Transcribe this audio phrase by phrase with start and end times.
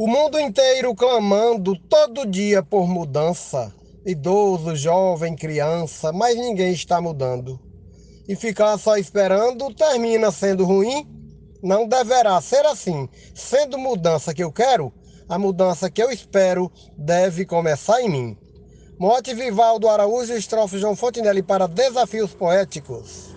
[0.00, 3.70] O mundo inteiro clamando todo dia por mudança.
[4.06, 7.60] Idoso, jovem, criança, mas ninguém está mudando.
[8.26, 11.06] E ficar só esperando termina sendo ruim?
[11.62, 13.10] Não deverá ser assim.
[13.34, 14.90] Sendo mudança que eu quero,
[15.28, 18.38] a mudança que eu espero deve começar em mim.
[18.98, 23.29] Mote Vivaldo Araújo, estrofe João Fontenelle para Desafios Poéticos.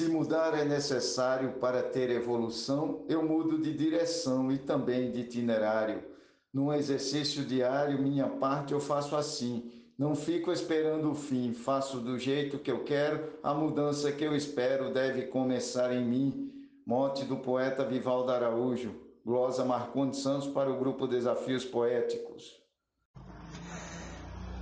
[0.00, 6.02] Se mudar é necessário para ter evolução, eu mudo de direção e também de itinerário.
[6.50, 9.70] Num exercício diário, minha parte eu faço assim.
[9.98, 14.34] Não fico esperando o fim, faço do jeito que eu quero, a mudança que eu
[14.34, 16.50] espero deve começar em mim.
[16.86, 22.59] Mote do poeta Vivaldo Araújo, glosa Marcondes Santos para o grupo Desafios Poéticos.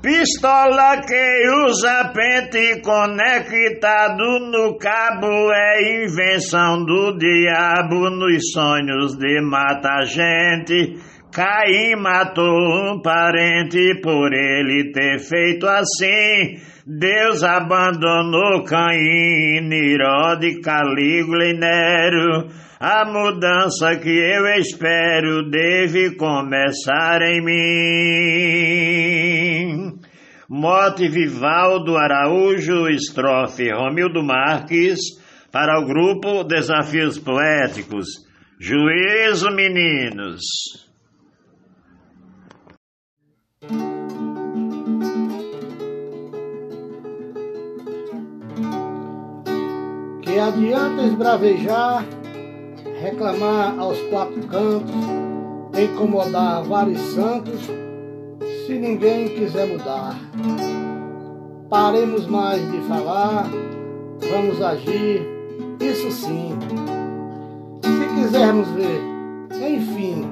[0.00, 10.04] Pistola que usa pente conectado no cabo é invenção do diabo nos sonhos de mata
[10.04, 11.00] gente.
[11.32, 16.60] Caim matou um parente por ele ter feito assim.
[16.86, 22.46] Deus abandonou Caim, Nirode, Calígula e Nero.
[22.80, 28.77] A mudança que eu espero deve começar em mim.
[30.50, 34.98] Mote Vivaldo Araújo, estrofe Romildo Marques,
[35.52, 38.06] para o grupo Desafios Poéticos.
[38.58, 40.40] Juízo, meninos.
[50.22, 52.06] Que adianta esbravejar
[53.02, 57.60] reclamar aos quatro cantos, incomodar vários santos,
[58.68, 60.14] se ninguém quiser mudar.
[61.70, 63.48] Paremos mais de falar,
[64.30, 65.26] vamos agir,
[65.80, 66.50] isso sim.
[67.82, 69.00] Se quisermos ver,
[69.54, 70.30] enfim,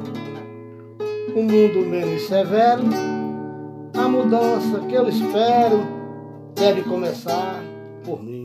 [1.34, 2.82] um mundo menos severo,
[3.96, 5.80] a mudança que eu espero
[6.54, 7.62] deve começar
[8.04, 8.42] por mim.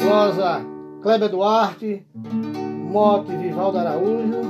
[0.00, 0.64] Rosa
[1.02, 4.40] Kleber Duarte, Mote Vivaldo Araújo,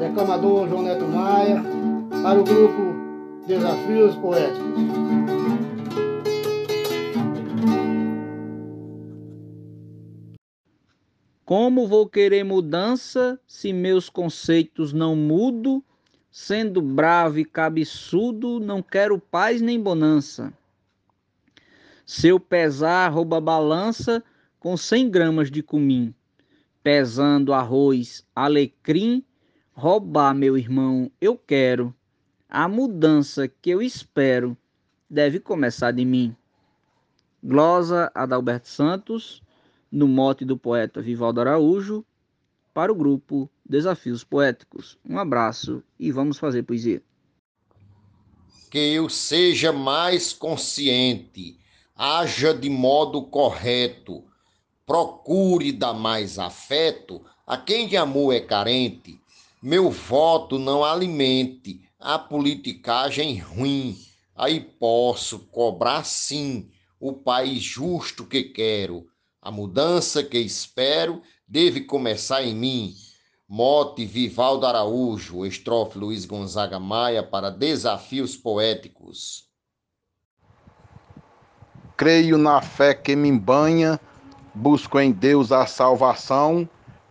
[0.00, 1.85] declamador João Neto Maia,
[2.26, 4.80] para o grupo Desafios Poéticos.
[11.44, 15.84] Como vou querer mudança se meus conceitos não mudo?
[16.28, 20.52] Sendo bravo e cabeçudo, não quero paz nem bonança.
[22.04, 24.20] Seu pesar rouba balança,
[24.58, 26.12] com 100 gramas de cumim,
[26.82, 29.22] pesando arroz, alecrim,
[29.72, 31.94] roubar, meu irmão, eu quero.
[32.48, 34.56] A mudança que eu espero
[35.10, 36.34] deve começar de mim.
[37.42, 39.42] Glosa Adalberto Santos,
[39.90, 42.04] no mote do poeta Vivaldo Araújo,
[42.72, 44.96] para o grupo Desafios Poéticos.
[45.04, 47.02] Um abraço e vamos fazer poesia.
[48.70, 51.58] Que eu seja mais consciente,
[51.96, 54.24] haja de modo correto,
[54.84, 59.20] procure dar mais afeto a quem de amor é carente.
[59.68, 63.98] Meu voto não alimente a politicagem ruim.
[64.32, 69.08] Aí posso cobrar sim o país justo que quero.
[69.42, 72.94] A mudança que espero deve começar em mim.
[73.48, 79.48] Mote Vivaldo Araújo, estrofe Luiz Gonzaga Maia para Desafios Poéticos.
[81.96, 83.98] Creio na fé que me banha
[84.54, 86.68] busco em Deus a salvação,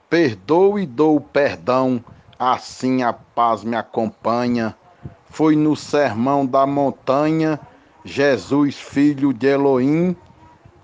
[0.10, 2.02] perdoo e dou perdão,
[2.40, 4.76] assim a paz me acompanha.
[5.30, 7.60] Foi no sermão da montanha,
[8.04, 10.16] Jesus, filho de Elohim,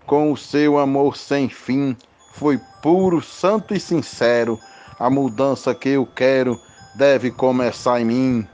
[0.05, 1.95] com o seu amor sem fim,
[2.33, 4.59] foi puro, santo e sincero.
[4.99, 6.59] A mudança que eu quero
[6.95, 8.47] deve começar em mim.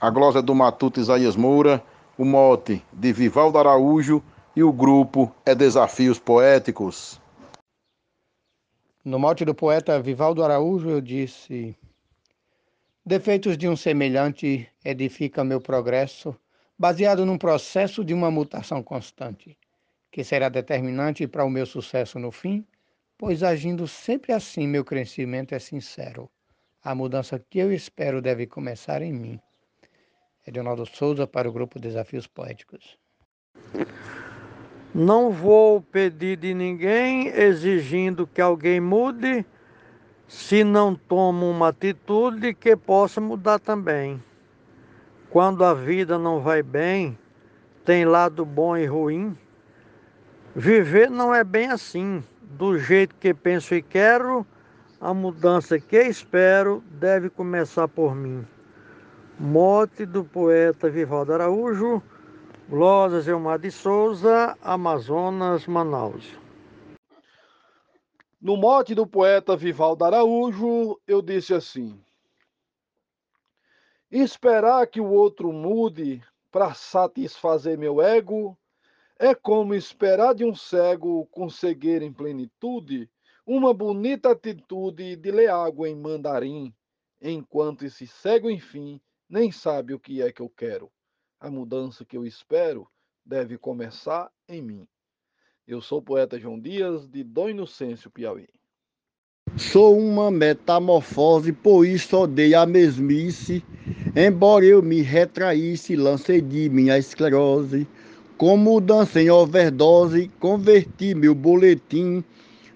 [0.00, 1.82] A glória do Matuto Isaías Moura,
[2.16, 4.22] o mote de Vivaldo Araújo
[4.54, 7.20] e o grupo é Desafios Poéticos.
[9.04, 11.76] No mote do poeta Vivaldo Araújo, eu disse:
[13.08, 16.36] Defeitos de um semelhante edifica meu progresso,
[16.78, 19.56] baseado num processo de uma mutação constante,
[20.12, 22.66] que será determinante para o meu sucesso no fim,
[23.16, 26.28] pois agindo sempre assim, meu crescimento é sincero.
[26.84, 29.40] A mudança que eu espero deve começar em mim.
[30.46, 32.98] Edionaldo Souza para o grupo Desafios Poéticos.
[34.94, 39.46] Não vou pedir de ninguém exigindo que alguém mude,
[40.28, 44.22] se não tomo uma atitude que possa mudar também.
[45.30, 47.18] Quando a vida não vai bem,
[47.84, 49.36] tem lado bom e ruim.
[50.54, 52.22] Viver não é bem assim.
[52.42, 54.46] Do jeito que penso e quero,
[55.00, 58.44] A mudança que espero deve começar por mim.
[59.38, 62.02] Mote do poeta Vivaldo Araújo,
[62.68, 66.36] Glória Elmar de Souza, Amazonas, Manaus.
[68.40, 72.00] No mote do poeta Vivaldo Araújo, eu disse assim:
[74.08, 78.56] Esperar que o outro mude para satisfazer meu ego
[79.18, 83.10] é como esperar de um cego conseguir em plenitude
[83.44, 86.72] uma bonita atitude de ler água em mandarim,
[87.20, 90.88] enquanto esse cego, enfim, nem sabe o que é que eu quero.
[91.40, 92.88] A mudança que eu espero
[93.24, 94.88] deve começar em mim.
[95.68, 98.48] Eu sou o poeta João Dias, de Dom Inocêncio, Piauí.
[99.58, 103.62] Sou uma metamorfose, por isso odeio a mesmice.
[104.16, 107.86] Embora eu me retraísse, lancei de minha esclerose.
[108.38, 112.24] Com mudança em overdose, converti meu boletim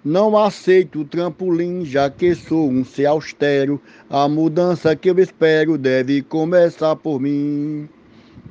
[0.04, 3.80] não aceito o trampolim, já que sou um ser austero.
[4.10, 7.88] A mudança que eu espero deve começar por mim.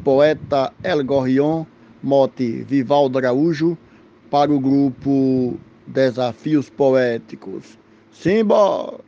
[0.04, 1.66] Poeta El Gorrion,
[2.02, 3.78] mote Vivaldo Araújo,
[4.32, 7.78] para o grupo Desafios Poéticos.
[8.14, 9.00] Simbora!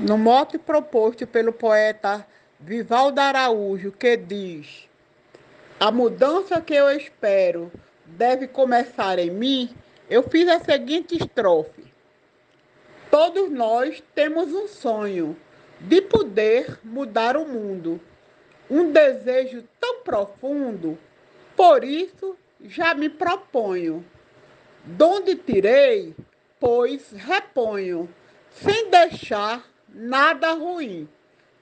[0.00, 2.26] No mote proposto pelo poeta
[2.58, 4.88] Vivaldo Araújo, que diz:
[5.78, 7.70] A mudança que eu espero
[8.06, 9.70] deve começar em mim
[10.08, 11.84] eu fiz a seguinte estrofe:
[13.10, 15.36] Todos nós temos um sonho
[15.80, 18.00] de poder mudar o mundo,
[18.70, 20.98] um desejo tão profundo,
[21.56, 24.04] por isso já me proponho.
[24.84, 26.14] Donde tirei,
[26.60, 28.08] pois reponho,
[28.50, 31.08] sem deixar nada ruim.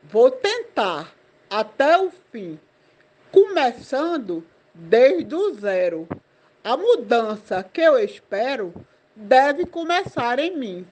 [0.03, 1.15] Vou tentar
[1.49, 2.59] até o fim,
[3.31, 4.45] começando
[4.75, 6.09] desde o zero.
[6.65, 8.75] A mudança que eu espero
[9.15, 10.87] deve começar em mim.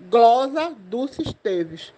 [0.00, 1.92] Glosa Dulce Esteves.